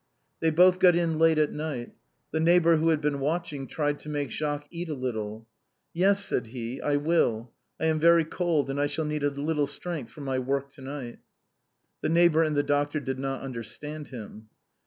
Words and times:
They 0.39 0.49
both 0.49 0.79
got 0.79 0.95
in 0.95 1.19
late 1.19 1.37
at 1.37 1.51
night. 1.51 1.91
The 2.31 2.39
neighbor 2.39 2.77
who 2.77 2.89
had 2.89 3.01
been 3.01 3.19
watching 3.19 3.67
tried 3.67 3.99
to 3.99 4.09
make 4.09 4.31
Jacques 4.31 4.65
eat 4.71 4.89
a 4.89 4.95
little." 4.95 5.45
Yes," 5.93 6.25
said 6.25 6.47
he," 6.47 6.81
I 6.81 6.95
will; 6.95 7.51
I 7.79 7.85
am 7.85 7.99
very 7.99 8.25
cold, 8.25 8.71
and 8.71 8.81
I 8.81 8.87
shall 8.87 9.05
need 9.05 9.21
a 9.21 9.29
little 9.29 9.67
strength 9.67 10.11
for 10.11 10.21
my 10.21 10.39
work 10.39 10.71
to 10.71 10.81
night." 10.81 11.19
The 12.01 12.09
neighbor 12.09 12.41
and 12.41 12.55
the 12.55 12.63
doctor 12.63 12.99
did 12.99 13.19
not 13.19 13.41
understand 13.41 14.07
him. 14.07 14.47